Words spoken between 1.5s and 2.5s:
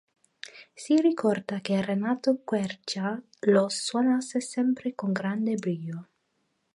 che Renato